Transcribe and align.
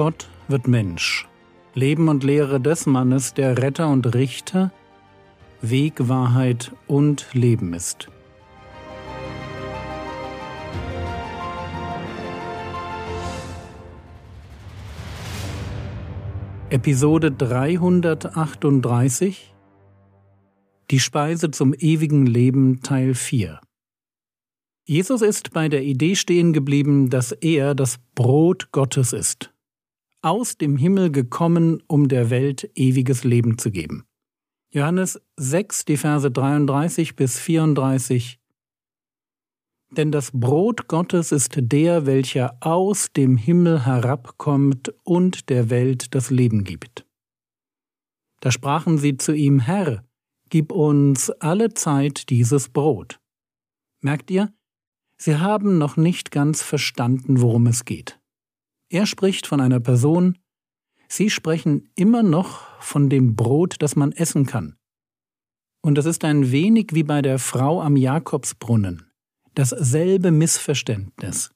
Gott 0.00 0.32
wird 0.48 0.66
Mensch. 0.66 1.28
Leben 1.74 2.08
und 2.08 2.24
Lehre 2.24 2.58
des 2.58 2.86
Mannes, 2.86 3.34
der 3.34 3.58
Retter 3.58 3.90
und 3.90 4.14
Richter, 4.14 4.72
Weg, 5.60 6.08
Wahrheit 6.08 6.72
und 6.86 7.26
Leben 7.34 7.74
ist. 7.74 8.08
Episode 16.70 17.30
338 17.30 19.54
Die 20.90 21.00
Speise 21.00 21.50
zum 21.50 21.74
ewigen 21.74 22.24
Leben 22.24 22.80
Teil 22.80 23.12
4 23.12 23.60
Jesus 24.86 25.20
ist 25.20 25.52
bei 25.52 25.68
der 25.68 25.82
Idee 25.82 26.16
stehen 26.16 26.54
geblieben, 26.54 27.10
dass 27.10 27.32
er 27.32 27.74
das 27.74 27.98
Brot 28.14 28.72
Gottes 28.72 29.12
ist, 29.12 29.52
aus 30.22 30.58
dem 30.58 30.76
Himmel 30.76 31.10
gekommen, 31.10 31.82
um 31.86 32.08
der 32.08 32.30
Welt 32.30 32.70
ewiges 32.74 33.24
Leben 33.24 33.58
zu 33.58 33.70
geben. 33.70 34.04
Johannes 34.72 35.20
6, 35.36 35.84
die 35.84 35.96
Verse 35.96 36.30
33 36.30 37.16
bis 37.16 37.38
34 37.38 38.40
denn 39.90 40.12
das 40.12 40.30
Brot 40.32 40.86
Gottes 40.86 41.32
ist 41.32 41.54
der, 41.56 42.06
welcher 42.06 42.56
aus 42.60 43.12
dem 43.12 43.36
Himmel 43.36 43.86
herabkommt 43.86 44.94
und 45.02 45.48
der 45.48 45.68
Welt 45.68 46.14
das 46.14 46.30
Leben 46.30 46.62
gibt. 46.62 47.06
Da 48.40 48.52
sprachen 48.52 48.98
sie 48.98 49.16
zu 49.16 49.32
ihm, 49.32 49.58
Herr, 49.58 50.04
gib 50.48 50.72
uns 50.72 51.30
alle 51.30 51.74
Zeit 51.74 52.30
dieses 52.30 52.68
Brot. 52.68 53.20
Merkt 54.00 54.30
ihr, 54.30 54.52
sie 55.18 55.38
haben 55.38 55.78
noch 55.78 55.96
nicht 55.96 56.30
ganz 56.30 56.62
verstanden, 56.62 57.40
worum 57.40 57.66
es 57.66 57.84
geht. 57.84 58.19
Er 58.90 59.06
spricht 59.06 59.46
von 59.46 59.62
einer 59.62 59.80
Person, 59.80 60.36
sie 61.08 61.30
sprechen 61.30 61.88
immer 61.94 62.22
noch 62.22 62.60
von 62.80 63.08
dem 63.08 63.34
Brot, 63.34 63.76
das 63.78 63.96
man 63.96 64.12
essen 64.12 64.44
kann. 64.44 64.76
Und 65.80 65.96
es 65.96 66.04
ist 66.04 66.24
ein 66.24 66.52
wenig 66.52 66.88
wie 66.92 67.04
bei 67.04 67.22
der 67.22 67.38
Frau 67.38 67.80
am 67.80 67.96
Jakobsbrunnen 67.96 69.10
dasselbe 69.54 70.30
Missverständnis. 70.30 71.50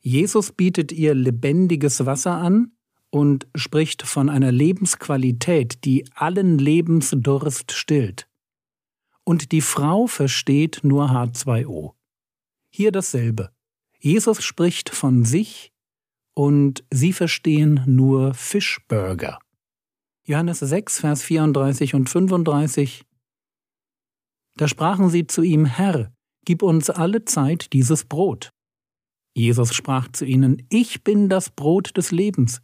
Jesus 0.00 0.52
bietet 0.52 0.92
ihr 0.92 1.14
lebendiges 1.14 2.06
Wasser 2.06 2.32
an 2.32 2.72
und 3.10 3.46
spricht 3.54 4.02
von 4.02 4.28
einer 4.28 4.52
Lebensqualität, 4.52 5.84
die 5.84 6.04
allen 6.14 6.58
Lebensdurst 6.58 7.72
stillt. 7.72 8.28
Und 9.24 9.52
die 9.52 9.60
Frau 9.60 10.06
versteht 10.06 10.80
nur 10.82 11.10
H2O. 11.10 11.94
Hier 12.68 12.92
dasselbe. 12.92 13.50
Jesus 13.98 14.44
spricht 14.44 14.90
von 14.90 15.24
sich 15.24 15.72
und 16.36 16.84
sie 16.92 17.12
verstehen 17.12 17.82
nur 17.86 18.34
Fischburger. 18.34 19.38
Johannes 20.24 20.60
6, 20.60 21.00
Vers 21.00 21.22
34 21.22 21.94
und 21.94 22.10
35 22.10 23.04
Da 24.56 24.68
sprachen 24.68 25.08
sie 25.08 25.26
zu 25.26 25.42
ihm, 25.42 25.64
Herr, 25.64 26.12
Gib 26.44 26.62
uns 26.62 26.90
alle 26.90 27.24
Zeit 27.24 27.72
dieses 27.72 28.04
Brot. 28.04 28.50
Jesus 29.34 29.74
sprach 29.74 30.12
zu 30.12 30.24
ihnen, 30.24 30.62
Ich 30.68 31.02
bin 31.02 31.28
das 31.28 31.50
Brot 31.50 31.96
des 31.96 32.12
Lebens. 32.12 32.62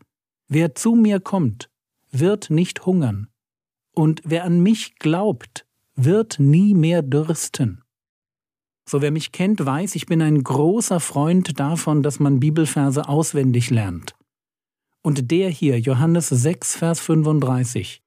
Wer 0.48 0.77
zu 0.77 0.95
mir 0.95 1.19
kommt, 1.19 1.69
wird 2.12 2.48
nicht 2.51 2.86
hungern, 2.86 3.29
und 3.92 4.23
wer 4.25 4.45
an 4.45 4.62
mich 4.62 4.97
glaubt, 5.01 5.67
wird 5.97 6.39
nie 6.39 6.75
mehr 6.75 7.03
dürsten. 7.03 7.82
So 8.89 9.01
wer 9.01 9.11
mich 9.11 9.33
kennt, 9.33 9.65
weiß, 9.65 9.95
ich 9.95 10.07
bin 10.07 10.23
ein 10.23 10.43
großer 10.43 11.01
Freund 11.01 11.59
davon, 11.59 12.03
dass 12.03 12.21
man 12.21 12.41
Bibelverse 12.41 13.09
auswendig 13.09 13.71
lernt. 13.71 14.15
Und 15.03 15.31
der 15.31 15.51
hier, 15.51 15.79
Johannes 15.81 16.29
6, 16.29 16.77
Vers 16.77 17.01
35, 17.01 18.03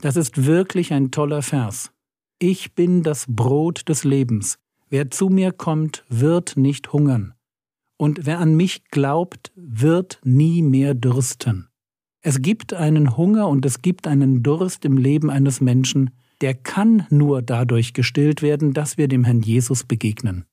das 0.00 0.16
ist 0.16 0.44
wirklich 0.44 0.92
ein 0.92 1.10
toller 1.10 1.42
Vers. 1.42 1.92
Ich 2.38 2.74
bin 2.74 3.02
das 3.02 3.24
Brot 3.28 3.88
des 3.88 4.04
Lebens. 4.04 4.58
Wer 4.90 5.10
zu 5.10 5.28
mir 5.28 5.52
kommt, 5.52 6.04
wird 6.08 6.56
nicht 6.56 6.92
hungern. 6.92 7.34
Und 7.96 8.26
wer 8.26 8.38
an 8.40 8.54
mich 8.54 8.84
glaubt, 8.90 9.52
wird 9.54 10.20
nie 10.22 10.60
mehr 10.60 10.94
dürsten. 10.94 11.68
Es 12.20 12.42
gibt 12.42 12.74
einen 12.74 13.16
Hunger 13.16 13.48
und 13.48 13.64
es 13.64 13.80
gibt 13.80 14.06
einen 14.06 14.42
Durst 14.42 14.84
im 14.84 14.98
Leben 14.98 15.30
eines 15.30 15.60
Menschen, 15.62 16.10
der 16.40 16.54
kann 16.54 17.06
nur 17.10 17.42
dadurch 17.42 17.92
gestillt 17.92 18.42
werden, 18.42 18.72
dass 18.72 18.98
wir 18.98 19.08
dem 19.08 19.24
Herrn 19.24 19.42
Jesus 19.42 19.84
begegnen. 19.84 20.44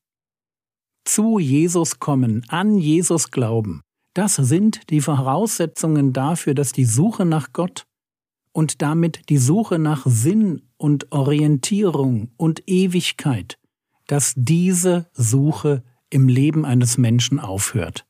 Zu 1.06 1.40
Jesus 1.40 2.00
kommen, 2.00 2.46
an 2.48 2.78
Jesus 2.78 3.32
glauben, 3.32 3.82
das 4.14 4.36
sind 4.36 4.90
die 4.90 5.02
Voraussetzungen 5.02 6.14
dafür, 6.14 6.54
dass 6.54 6.72
die 6.72 6.86
Suche 6.86 7.26
nach 7.26 7.52
Gott 7.52 7.86
und 8.52 8.82
damit 8.82 9.30
die 9.30 9.38
Suche 9.38 9.80
nach 9.80 10.06
Sinn 10.06 10.62
und 10.78 11.12
Orientierung 11.12 12.32
und 12.38 12.64
Ewigkeit 12.68 13.58
dass 14.08 14.34
diese 14.36 15.10
Suche 15.14 15.84
im 16.10 16.28
Leben 16.28 16.66
eines 16.66 16.98
Menschen 16.98 17.40
aufhört. 17.40 18.06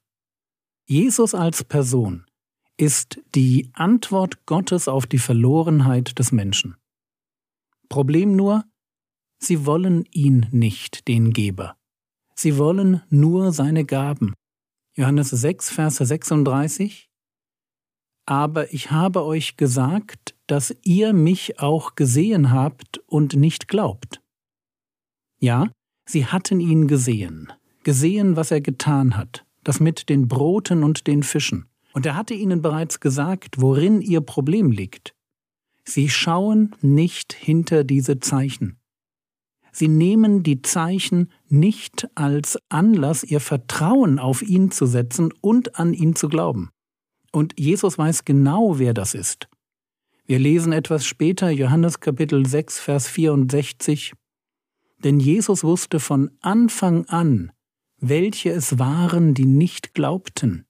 Jesus 0.86 1.34
als 1.34 1.64
Person 1.64 2.26
ist 2.78 3.20
die 3.36 3.70
Antwort 3.74 4.46
Gottes 4.46 4.88
auf 4.88 5.06
die 5.06 5.20
Verlorenheit 5.20 6.18
des 6.20 6.32
Menschen. 6.32 6.76
Problem 7.94 8.36
nur, 8.36 8.66
sie 9.38 9.68
wollen 9.68 10.06
ihn 10.10 10.48
nicht, 10.50 11.08
den 11.08 11.32
Geber. 11.32 11.78
Sie 12.34 12.58
wollen 12.58 13.04
nur 13.12 13.52
seine 13.52 13.86
Gaben. 13.86 14.34
Johannes 14.98 15.30
6, 15.30 15.70
Vers 15.70 15.98
36 15.98 17.12
Aber 18.26 18.74
ich 18.74 18.90
habe 18.90 19.24
euch 19.24 19.58
gesagt, 19.58 20.34
dass 20.48 20.76
ihr 20.82 21.14
mich 21.14 21.60
auch 21.60 21.94
gesehen 21.94 22.50
habt 22.50 22.98
und 23.06 23.36
nicht 23.36 23.68
glaubt. 23.68 24.22
Ja, 25.40 25.68
Sie 26.10 26.26
hatten 26.26 26.60
ihn 26.60 26.88
gesehen, 26.88 27.54
gesehen, 27.84 28.36
was 28.36 28.50
er 28.50 28.62
getan 28.62 29.16
hat, 29.16 29.46
das 29.64 29.80
mit 29.80 30.10
den 30.10 30.28
Broten 30.28 30.84
und 30.84 31.06
den 31.06 31.22
Fischen. 31.22 31.68
Und 31.94 32.08
er 32.08 32.16
hatte 32.16 32.34
ihnen 32.34 32.64
bereits 32.64 33.00
gesagt, 33.00 33.62
worin 33.62 34.02
ihr 34.02 34.22
Problem 34.22 34.72
liegt. 34.72 35.13
Sie 35.86 36.10
schauen 36.10 36.76
nicht 36.82 37.34
hinter 37.34 37.84
diese 37.84 38.20
Zeichen. 38.20 38.78
Sie 39.72 39.88
nehmen 39.88 40.44
die 40.44 40.62
Zeichen 40.62 41.32
nicht 41.50 42.08
als 42.16 42.60
Anlass, 42.70 43.24
ihr 43.24 43.40
Vertrauen 43.40 44.20
auf 44.20 44.44
ihn 44.44 44.70
zu 44.70 44.86
setzen 44.86 45.34
und 45.42 45.80
an 45.80 45.94
ihn 45.94 46.16
zu 46.16 46.30
glauben. 46.30 46.70
Und 47.32 47.60
Jesus 47.60 47.98
weiß 47.98 48.24
genau, 48.24 48.78
wer 48.78 48.94
das 48.94 49.16
ist. 49.16 49.48
Wir 50.26 50.38
lesen 50.38 50.72
etwas 50.72 51.06
später 51.06 51.50
Johannes 51.50 52.00
Kapitel 52.00 52.46
6, 52.46 52.80
Vers 52.80 53.08
64. 53.08 54.14
Denn 55.04 55.20
Jesus 55.20 55.64
wusste 55.64 56.00
von 56.00 56.30
Anfang 56.40 57.06
an, 57.06 57.52
welche 58.00 58.52
es 58.52 58.78
waren, 58.78 59.34
die 59.34 59.46
nicht 59.46 59.96
glaubten. 59.96 60.66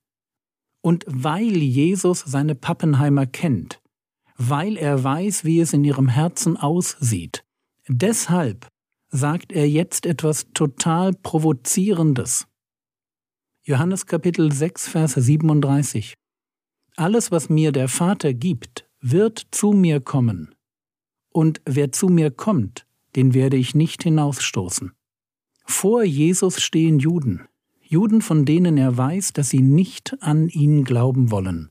Und 0.82 1.04
weil 1.08 1.58
Jesus 1.58 2.22
seine 2.22 2.56
Pappenheimer 2.56 3.26
kennt, 3.26 3.80
weil 4.38 4.78
er 4.78 5.04
weiß, 5.04 5.46
wie 5.46 5.60
es 5.60 5.74
in 5.74 5.84
ihrem 5.84 6.10
Herzen 6.10 6.58
aussieht, 6.58 7.44
deshalb 7.88 8.68
sagt 9.10 9.52
er 9.52 9.70
jetzt 9.70 10.06
etwas 10.06 10.48
total 10.54 11.14
Provozierendes. 11.14 12.48
Johannes 13.64 14.06
Kapitel 14.06 14.52
6, 14.52 14.88
Vers 14.88 15.14
37 15.14 16.16
Alles, 16.96 17.32
was 17.32 17.50
mir 17.50 17.72
der 17.72 17.88
Vater 17.88 18.34
gibt, 18.34 18.90
wird 19.00 19.48
zu 19.52 19.72
mir 19.72 20.02
kommen. 20.02 20.54
Und 21.32 21.62
wer 21.66 21.92
zu 21.92 22.08
mir 22.08 22.32
kommt, 22.32 22.86
den 23.16 23.34
werde 23.34 23.58
ich 23.58 23.76
nicht 23.76 24.04
hinausstoßen. 24.04 24.92
Vor 25.66 26.04
Jesus 26.04 26.62
stehen 26.62 27.00
Juden, 27.00 27.48
Juden, 27.82 28.22
von 28.22 28.46
denen 28.46 28.78
er 28.78 28.98
weiß, 28.98 29.34
dass 29.34 29.50
sie 29.50 29.62
nicht 29.62 30.18
an 30.22 30.50
ihn 30.50 30.84
glauben 30.84 31.30
wollen. 31.30 31.70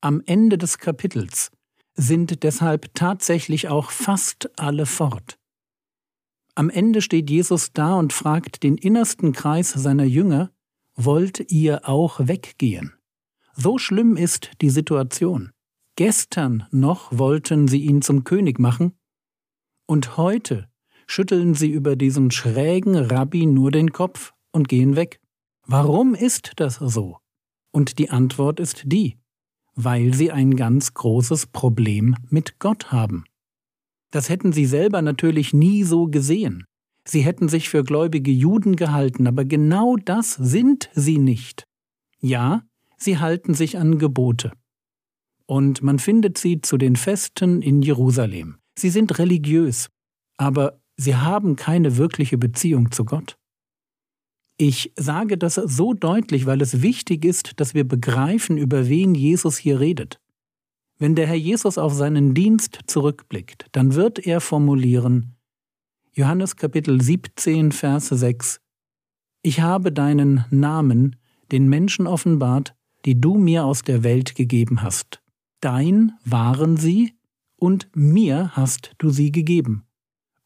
Am 0.00 0.22
Ende 0.26 0.58
des 0.58 0.78
Kapitels 0.78 1.50
sind 1.94 2.42
deshalb 2.42 2.94
tatsächlich 2.94 3.68
auch 3.68 3.90
fast 3.90 4.50
alle 4.58 4.86
fort. 4.86 5.38
Am 6.54 6.70
Ende 6.70 7.02
steht 7.02 7.30
Jesus 7.30 7.72
da 7.72 7.94
und 7.94 8.12
fragt 8.12 8.62
den 8.62 8.76
innersten 8.76 9.32
Kreis 9.32 9.70
seiner 9.70 10.04
Jünger, 10.04 10.50
wollt 10.94 11.50
ihr 11.50 11.88
auch 11.88 12.20
weggehen? 12.20 12.94
So 13.54 13.78
schlimm 13.78 14.16
ist 14.16 14.50
die 14.60 14.70
Situation. 14.70 15.50
Gestern 15.96 16.66
noch 16.70 17.16
wollten 17.16 17.68
sie 17.68 17.82
ihn 17.82 18.02
zum 18.02 18.24
König 18.24 18.58
machen, 18.58 18.92
und 19.86 20.16
heute 20.16 20.68
schütteln 21.06 21.54
sie 21.54 21.70
über 21.70 21.94
diesen 21.94 22.30
schrägen 22.30 22.96
Rabbi 22.96 23.46
nur 23.46 23.70
den 23.70 23.92
Kopf 23.92 24.32
und 24.50 24.68
gehen 24.68 24.96
weg. 24.96 25.20
Warum 25.66 26.14
ist 26.14 26.52
das 26.56 26.76
so? 26.76 27.18
Und 27.70 27.98
die 27.98 28.10
Antwort 28.10 28.60
ist 28.60 28.84
die, 28.86 29.18
weil 29.74 30.14
sie 30.14 30.30
ein 30.30 30.56
ganz 30.56 30.94
großes 30.94 31.46
Problem 31.48 32.16
mit 32.30 32.58
Gott 32.58 32.92
haben. 32.92 33.24
Das 34.10 34.28
hätten 34.28 34.52
sie 34.52 34.66
selber 34.66 35.02
natürlich 35.02 35.52
nie 35.52 35.82
so 35.82 36.06
gesehen. 36.06 36.64
Sie 37.06 37.20
hätten 37.22 37.48
sich 37.48 37.68
für 37.68 37.84
gläubige 37.84 38.30
Juden 38.30 38.76
gehalten, 38.76 39.26
aber 39.26 39.44
genau 39.44 39.96
das 39.96 40.34
sind 40.34 40.88
sie 40.94 41.18
nicht. 41.18 41.64
Ja, 42.20 42.62
sie 42.96 43.18
halten 43.18 43.54
sich 43.54 43.76
an 43.78 43.98
Gebote. 43.98 44.52
und 45.46 45.82
man 45.82 45.98
findet 45.98 46.38
sie 46.38 46.60
zu 46.60 46.78
den 46.78 46.96
Festen 46.96 47.60
in 47.62 47.82
Jerusalem. 47.82 48.56
Sie 48.78 48.90
sind 48.90 49.18
religiös, 49.18 49.88
aber 50.36 50.80
sie 50.96 51.16
haben 51.16 51.56
keine 51.56 51.96
wirkliche 51.96 52.38
Beziehung 52.38 52.90
zu 52.92 53.04
Gott. 53.04 53.36
Ich 54.56 54.92
sage 54.96 55.36
das 55.36 55.54
so 55.54 55.94
deutlich, 55.94 56.46
weil 56.46 56.62
es 56.62 56.80
wichtig 56.80 57.24
ist, 57.24 57.58
dass 57.60 57.74
wir 57.74 57.86
begreifen, 57.86 58.56
über 58.56 58.88
wen 58.88 59.14
Jesus 59.14 59.58
hier 59.58 59.80
redet. 59.80 60.20
Wenn 60.98 61.16
der 61.16 61.26
Herr 61.26 61.34
Jesus 61.34 61.76
auf 61.76 61.92
seinen 61.92 62.34
Dienst 62.34 62.78
zurückblickt, 62.86 63.66
dann 63.72 63.94
wird 63.94 64.24
er 64.24 64.40
formulieren, 64.40 65.34
Johannes 66.12 66.54
Kapitel 66.54 67.00
17, 67.00 67.72
Verse 67.72 68.16
6, 68.16 68.60
Ich 69.42 69.60
habe 69.60 69.90
deinen 69.90 70.44
Namen 70.50 71.16
den 71.50 71.68
Menschen 71.68 72.06
offenbart, 72.06 72.76
die 73.04 73.20
du 73.20 73.36
mir 73.36 73.64
aus 73.64 73.82
der 73.82 74.04
Welt 74.04 74.36
gegeben 74.36 74.82
hast. 74.82 75.20
Dein 75.60 76.12
waren 76.24 76.76
sie, 76.76 77.14
und 77.56 77.88
mir 77.94 78.50
hast 78.52 78.92
du 78.98 79.10
sie 79.10 79.32
gegeben. 79.32 79.84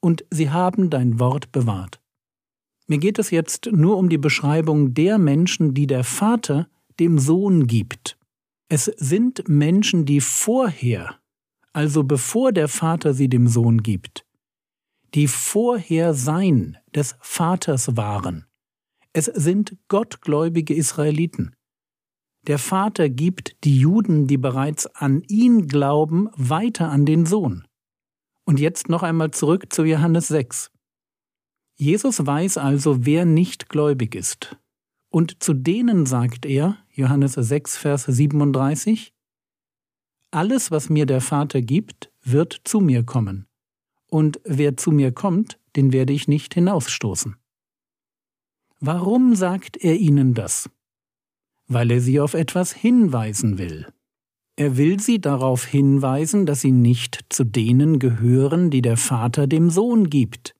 Und 0.00 0.25
sie 0.31 0.50
haben 0.50 0.88
dein 0.88 1.19
Wort 1.19 1.52
bewahrt. 1.52 2.00
Mir 2.88 2.99
geht 2.99 3.19
es 3.19 3.31
jetzt 3.31 3.67
nur 3.70 3.99
um 3.99 4.08
die 4.08 4.19
Beschreibung 4.19 4.94
der 4.94 5.19
Menschen, 5.19 5.75
die 5.75 5.87
der 5.87 6.05
Vater 6.05 6.69
dem 6.99 7.19
Sohn 7.19 7.67
gibt. 7.67 8.19
Es 8.70 8.87
sind 8.87 9.46
Menschen, 9.46 10.06
die 10.06 10.23
vorher, 10.23 11.19
also 11.75 12.02
bevor 12.02 12.50
der 12.50 12.69
Vater 12.69 13.12
sie 13.12 13.29
dem 13.29 13.46
Sohn 13.46 13.82
gibt, 13.82 14.25
die 15.14 15.29
vorher 15.29 16.14
Sein 16.14 16.79
des 16.94 17.17
Vaters 17.20 17.96
waren. 17.96 18.46
Es 19.12 19.26
sind 19.26 19.76
gottgläubige 19.88 20.75
Israeliten. 20.75 21.55
Der 22.46 22.58
Vater 22.58 23.11
gibt 23.11 23.64
die 23.64 23.79
Juden, 23.79 24.26
die 24.26 24.38
bereits 24.38 24.87
an 24.87 25.23
ihn 25.29 25.69
glauben, 25.69 26.29
weiter 26.37 26.88
an 26.91 27.05
den 27.05 27.26
Sohn. 27.26 27.67
Und 28.44 28.61
jetzt 28.61 28.88
noch 28.88 29.02
einmal 29.02 29.31
zurück 29.31 29.70
zu 29.73 29.84
Johannes 29.84 30.29
6. 30.29 30.70
Jesus 31.81 32.27
weiß 32.27 32.59
also, 32.59 33.07
wer 33.07 33.25
nicht 33.25 33.69
gläubig 33.69 34.17
ist. 34.17 34.57
Und 35.11 35.43
zu 35.43 35.55
denen 35.55 36.07
sagt 36.07 36.45
er, 36.45 36.77
Johannes 36.91 37.35
6, 37.35 37.77
Vers 37.77 38.05
37, 38.05 39.15
Alles, 40.33 40.73
was 40.73 40.91
mir 40.91 41.07
der 41.07 41.21
Vater 41.21 41.63
gibt, 41.63 42.11
wird 42.23 42.61
zu 42.65 42.81
mir 42.81 43.05
kommen. 43.05 43.47
Und 44.11 44.41
wer 44.45 44.77
zu 44.77 44.91
mir 44.91 45.13
kommt, 45.13 45.61
den 45.77 45.93
werde 45.93 46.13
ich 46.13 46.27
nicht 46.27 46.55
hinausstoßen. 46.55 47.37
Warum 48.81 49.37
sagt 49.37 49.77
er 49.77 49.97
ihnen 49.97 50.35
das? 50.35 50.69
Weil 51.69 51.93
er 51.93 52.01
sie 52.01 52.19
auf 52.19 52.35
etwas 52.35 52.73
hinweisen 52.73 53.57
will. 53.57 53.87
Er 54.57 54.77
will 54.77 54.99
sie 54.99 55.21
darauf 55.21 55.65
hinweisen, 55.65 56.45
dass 56.45 56.63
sie 56.63 56.73
nicht 56.73 57.27
zu 57.29 57.45
denen 57.45 58.01
gehören, 58.01 58.71
die 58.71 58.83
der 58.83 58.97
Vater 58.97 59.47
dem 59.47 59.71
Sohn 59.71 60.11
gibt. 60.11 60.57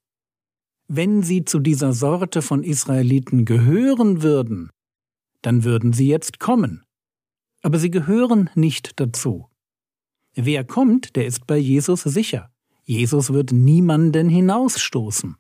Wenn 0.91 1.23
sie 1.23 1.45
zu 1.45 1.59
dieser 1.59 1.93
Sorte 1.93 2.41
von 2.41 2.65
Israeliten 2.65 3.45
gehören 3.45 4.23
würden, 4.23 4.71
dann 5.43 5.63
würden 5.63 5.93
sie 5.93 6.09
jetzt 6.09 6.41
kommen. 6.41 6.83
Aber 7.63 7.79
sie 7.79 7.91
gehören 7.91 8.49
nicht 8.55 8.99
dazu. 8.99 9.49
Wer 10.35 10.65
kommt, 10.65 11.15
der 11.15 11.27
ist 11.27 11.47
bei 11.47 11.59
Jesus 11.59 12.05
sicher. 12.05 12.51
Jesus 12.85 13.35
wird 13.35 13.53
niemanden 13.53 14.31
hinausstoßen. 14.31 15.37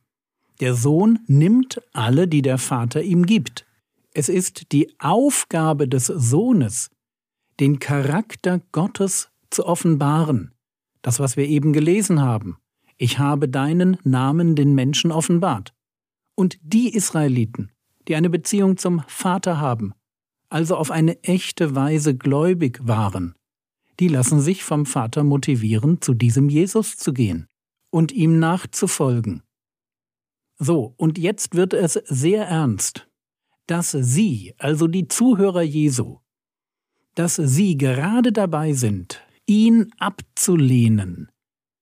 Der 0.60 0.74
Sohn 0.74 1.20
nimmt 1.28 1.80
alle, 1.94 2.28
die 2.28 2.42
der 2.42 2.58
Vater 2.58 3.02
ihm 3.02 3.24
gibt. 3.24 3.64
Es 4.12 4.28
ist 4.28 4.72
die 4.72 4.94
Aufgabe 4.98 5.88
des 5.88 6.08
Sohnes, 6.08 6.90
den 7.58 7.78
Charakter 7.78 8.60
Gottes 8.72 9.30
zu 9.48 9.64
offenbaren. 9.64 10.52
Das, 11.00 11.20
was 11.20 11.38
wir 11.38 11.48
eben 11.48 11.72
gelesen 11.72 12.20
haben 12.20 12.58
ich 12.98 13.18
habe 13.18 13.48
deinen 13.48 13.96
Namen 14.02 14.56
den 14.56 14.74
Menschen 14.74 15.12
offenbart. 15.12 15.72
Und 16.34 16.58
die 16.62 16.94
Israeliten, 16.94 17.70
die 18.06 18.16
eine 18.16 18.28
Beziehung 18.28 18.76
zum 18.76 19.02
Vater 19.06 19.58
haben, 19.58 19.94
also 20.50 20.76
auf 20.76 20.90
eine 20.90 21.22
echte 21.22 21.74
Weise 21.74 22.16
gläubig 22.16 22.80
waren, 22.82 23.34
die 24.00 24.08
lassen 24.08 24.40
sich 24.40 24.64
vom 24.64 24.86
Vater 24.86 25.24
motivieren, 25.24 26.00
zu 26.00 26.14
diesem 26.14 26.48
Jesus 26.48 26.96
zu 26.96 27.12
gehen 27.12 27.46
und 27.90 28.12
ihm 28.12 28.38
nachzufolgen. 28.38 29.42
So, 30.58 30.94
und 30.96 31.18
jetzt 31.18 31.54
wird 31.54 31.72
es 31.72 31.94
sehr 32.06 32.46
ernst, 32.46 33.08
dass 33.66 33.92
Sie, 33.92 34.54
also 34.58 34.88
die 34.88 35.08
Zuhörer 35.08 35.62
Jesu, 35.62 36.18
dass 37.14 37.36
Sie 37.36 37.76
gerade 37.76 38.32
dabei 38.32 38.72
sind, 38.72 39.22
ihn 39.46 39.92
abzulehnen, 39.98 41.30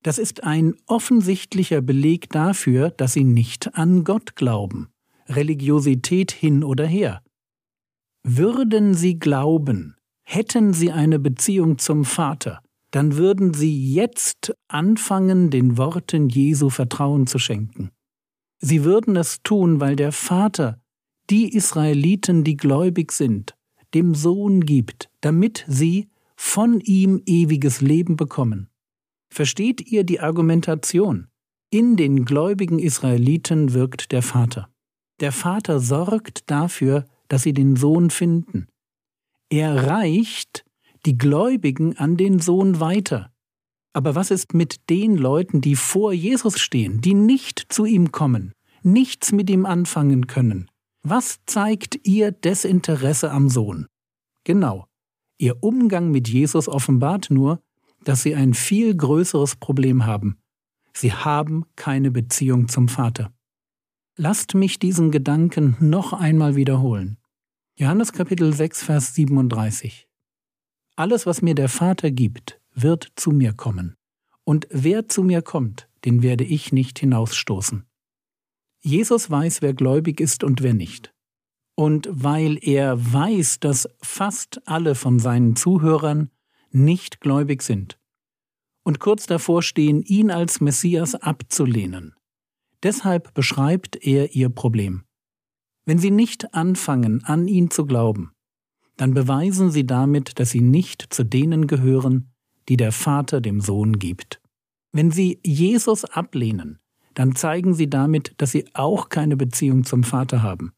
das 0.07 0.19
ist 0.19 0.45
ein 0.45 0.75
offensichtlicher 0.87 1.81
Beleg 1.81 2.31
dafür, 2.31 2.91
dass 2.91 3.15
sie 3.15 3.25
nicht 3.25 3.75
an 3.75 4.05
Gott 4.05 4.37
glauben. 4.37 4.87
Religiosität 5.29 6.31
hin 6.31 6.63
oder 6.63 6.87
her. 6.87 7.25
Würden 8.23 8.95
sie 8.95 9.19
glauben, 9.19 9.97
hätten 10.23 10.73
sie 10.73 10.93
eine 10.93 11.19
Beziehung 11.19 11.79
zum 11.79 12.05
Vater, 12.05 12.61
dann 12.93 13.17
würden 13.17 13.53
sie 13.53 13.93
jetzt 13.93 14.55
anfangen, 14.69 15.51
den 15.51 15.77
Worten 15.77 16.29
Jesu 16.29 16.71
Vertrauen 16.71 17.27
zu 17.27 17.41
schenken. 17.41 17.91
Sie 18.61 18.85
würden 18.85 19.17
es 19.17 19.43
tun, 19.43 19.81
weil 19.81 19.97
der 19.97 20.13
Vater 20.13 20.81
die 21.31 21.53
Israeliten, 21.53 22.45
die 22.45 22.57
gläubig 22.57 23.11
sind, 23.11 23.57
dem 23.93 24.15
Sohn 24.15 24.61
gibt, 24.61 25.11
damit 25.21 25.65
sie 25.67 26.11
von 26.37 26.79
ihm 26.79 27.23
ewiges 27.27 27.81
Leben 27.81 28.15
bekommen. 28.15 28.69
Versteht 29.37 29.93
ihr 29.93 30.05
die 30.05 30.21
Argumentation? 30.21 31.27
In 31.69 31.99
den 31.99 32.25
gläubigen 32.25 32.79
Israeliten 32.79 33.75
wirkt 33.75 34.11
der 34.13 34.23
Vater. 34.23 34.71
Der 35.21 35.31
Vater 35.31 35.79
sorgt 35.79 36.51
dafür, 36.51 37.05
dass 37.29 37.43
sie 37.43 37.53
den 37.53 37.77
Sohn 37.77 38.09
finden. 38.09 38.67
Er 39.51 39.89
reicht 39.89 40.65
die 41.05 41.19
Gläubigen 41.19 41.99
an 41.99 42.17
den 42.17 42.39
Sohn 42.39 42.81
weiter. 42.81 43.31
Aber 43.93 44.15
was 44.15 44.31
ist 44.31 44.55
mit 44.55 44.89
den 44.89 45.19
Leuten, 45.19 45.61
die 45.61 45.77
vor 45.77 46.15
Jesus 46.15 46.59
stehen, 46.59 47.03
die 47.03 47.13
nicht 47.13 47.67
zu 47.69 47.85
ihm 47.85 48.13
kommen, 48.13 48.53
nichts 48.83 49.33
mit 49.33 49.51
ihm 49.51 49.67
anfangen 49.67 50.29
können? 50.29 50.71
Was 51.03 51.41
zeigt 51.45 52.09
ihr 52.09 52.33
Desinteresse 52.33 53.31
am 53.31 53.51
Sohn? 53.51 53.87
Genau, 54.45 54.87
ihr 55.37 55.63
Umgang 55.63 56.11
mit 56.11 56.27
Jesus 56.27 56.69
offenbart 56.69 57.29
nur, 57.29 57.61
dass 58.07 58.23
sie 58.23 58.37
ein 58.37 58.55
viel 58.55 58.97
größeres 58.97 59.57
Problem 59.57 60.07
haben. 60.07 60.39
Sie 60.95 61.13
haben 61.13 61.65
keine 61.75 62.13
Beziehung 62.13 62.69
zum 62.69 62.87
Vater. 62.89 63.33
Lasst 64.17 64.55
mich 64.55 64.79
diesen 64.79 65.11
Gedanken 65.11 65.77
noch 65.81 66.13
einmal 66.13 66.55
wiederholen. 66.55 67.19
Johannes 67.77 68.13
Kapitel 68.13 68.53
6, 68.53 68.85
Vers 68.85 69.15
37. 69.17 70.09
Alles, 70.95 71.27
was 71.27 71.43
mir 71.43 71.57
der 71.57 71.69
Vater 71.69 72.13
gibt, 72.13 72.61
wird 72.73 73.09
zu 73.17 73.33
mir 73.33 73.53
kommen. 73.53 73.97
Und 74.45 74.69
wer 74.71 75.09
zu 75.09 75.25
mir 75.25 75.43
kommt, 75.43 75.89
den 76.05 76.23
werde 76.23 76.45
ich 76.45 76.73
nicht 76.73 77.01
hinausstoßen. 77.01 77.85
Jesus 78.83 79.29
weiß, 79.29 79.63
wer 79.63 79.75
gläubig 79.75 80.21
ist 80.21 80.45
und 80.45 80.63
wer 80.63 80.75
nicht. 80.75 81.13
Und 81.75 82.09
weil 82.11 82.57
er 82.63 83.13
weiß, 83.13 83.59
dass 83.59 83.89
fast 84.01 84.63
alle 84.65 84.95
von 84.95 85.19
seinen 85.19 85.57
Zuhörern 85.57 86.31
nicht 86.77 87.21
gläubig 87.21 87.63
sind 87.63 87.99
und 88.87 89.01
kurz 89.01 89.27
davor 89.27 89.63
stehen, 89.63 90.03
ihn 90.03 90.31
als 90.31 90.61
Messias 90.61 91.17
abzulehnen. 91.17 92.15
Deshalb 92.85 93.35
beschreibt 93.35 93.97
er 93.97 94.37
ihr 94.37 94.49
Problem. 94.49 95.03
Wenn 95.87 95.99
sie 95.99 96.13
nicht 96.13 96.55
anfangen, 96.55 97.25
an 97.25 97.49
ihn 97.49 97.71
zu 97.71 97.85
glauben, 97.85 98.31
dann 98.97 99.13
beweisen 99.13 99.73
sie 99.73 99.87
damit, 99.87 100.39
dass 100.39 100.51
sie 100.51 100.61
nicht 100.61 101.13
zu 101.13 101.25
denen 101.25 101.67
gehören, 101.67 102.31
die 102.69 102.77
der 102.77 102.93
Vater 102.93 103.41
dem 103.41 103.61
Sohn 103.61 103.99
gibt. 103.99 104.41
Wenn 104.93 105.11
sie 105.11 105.41
Jesus 105.45 106.05
ablehnen, 106.05 106.79
dann 107.15 107.35
zeigen 107.35 107.75
sie 107.75 107.91
damit, 107.91 108.35
dass 108.39 108.53
sie 108.53 108.67
auch 108.75 109.09
keine 109.09 109.37
Beziehung 109.37 109.83
zum 109.83 110.05
Vater 110.05 110.43
haben. 110.43 110.73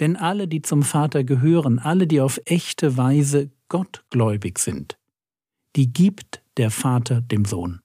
Denn 0.00 0.16
alle, 0.16 0.48
die 0.48 0.62
zum 0.62 0.82
Vater 0.82 1.22
gehören, 1.22 1.78
alle, 1.78 2.08
die 2.08 2.20
auf 2.20 2.40
echte 2.44 2.96
Weise 2.96 3.52
gottgläubig 3.68 4.58
sind, 4.58 4.98
die 5.76 5.92
gibt 5.92 6.42
der 6.56 6.70
Vater 6.70 7.20
dem 7.20 7.44
Sohn. 7.44 7.80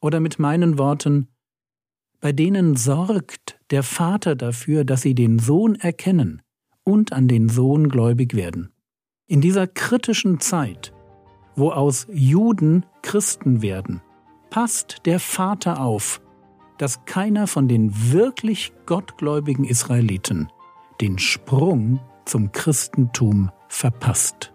Oder 0.00 0.20
mit 0.20 0.38
meinen 0.38 0.78
Worten, 0.78 1.28
bei 2.20 2.32
denen 2.32 2.76
sorgt 2.76 3.60
der 3.70 3.82
Vater 3.82 4.36
dafür, 4.36 4.84
dass 4.84 5.02
sie 5.02 5.14
den 5.14 5.38
Sohn 5.38 5.76
erkennen 5.76 6.42
und 6.84 7.12
an 7.12 7.28
den 7.28 7.48
Sohn 7.48 7.88
gläubig 7.88 8.34
werden. 8.34 8.72
In 9.26 9.40
dieser 9.40 9.66
kritischen 9.66 10.40
Zeit, 10.40 10.92
wo 11.54 11.70
aus 11.70 12.06
Juden 12.10 12.86
Christen 13.02 13.62
werden, 13.62 14.00
passt 14.50 15.02
der 15.04 15.20
Vater 15.20 15.80
auf, 15.80 16.20
dass 16.78 17.04
keiner 17.04 17.46
von 17.46 17.68
den 17.68 18.12
wirklich 18.12 18.72
gottgläubigen 18.86 19.64
Israeliten 19.64 20.48
den 21.00 21.18
Sprung 21.18 22.00
zum 22.24 22.52
Christentum 22.52 23.50
verpasst. 23.68 24.52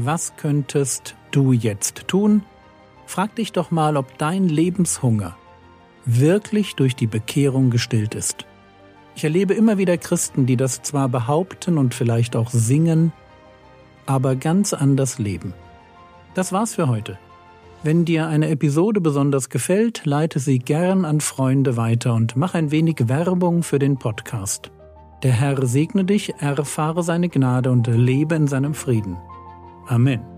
Was 0.00 0.36
könntest 0.36 1.16
du 1.32 1.52
jetzt 1.52 2.06
tun? 2.06 2.44
Frag 3.06 3.34
dich 3.34 3.50
doch 3.50 3.72
mal, 3.72 3.96
ob 3.96 4.16
dein 4.16 4.48
Lebenshunger 4.48 5.36
wirklich 6.04 6.76
durch 6.76 6.94
die 6.94 7.08
Bekehrung 7.08 7.70
gestillt 7.70 8.14
ist. 8.14 8.46
Ich 9.16 9.24
erlebe 9.24 9.54
immer 9.54 9.76
wieder 9.76 9.98
Christen, 9.98 10.46
die 10.46 10.56
das 10.56 10.82
zwar 10.82 11.08
behaupten 11.08 11.78
und 11.78 11.94
vielleicht 11.94 12.36
auch 12.36 12.50
singen, 12.50 13.12
aber 14.06 14.36
ganz 14.36 14.72
anders 14.72 15.18
leben. 15.18 15.52
Das 16.34 16.52
war's 16.52 16.76
für 16.76 16.86
heute. 16.86 17.18
Wenn 17.82 18.04
dir 18.04 18.28
eine 18.28 18.50
Episode 18.50 19.00
besonders 19.00 19.48
gefällt, 19.48 20.06
leite 20.06 20.38
sie 20.38 20.60
gern 20.60 21.06
an 21.06 21.20
Freunde 21.20 21.76
weiter 21.76 22.14
und 22.14 22.36
mach 22.36 22.54
ein 22.54 22.70
wenig 22.70 23.08
Werbung 23.08 23.64
für 23.64 23.80
den 23.80 23.98
Podcast. 23.98 24.70
Der 25.24 25.32
Herr 25.32 25.66
segne 25.66 26.04
dich, 26.04 26.34
erfahre 26.38 27.02
seine 27.02 27.28
Gnade 27.28 27.72
und 27.72 27.88
lebe 27.88 28.36
in 28.36 28.46
seinem 28.46 28.74
Frieden. 28.74 29.16
Amén. 29.88 30.37